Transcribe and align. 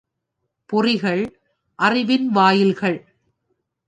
பொறிகள், 0.73 1.23
அறிவின் 1.75 2.27
வாயில்கள். 2.29 2.99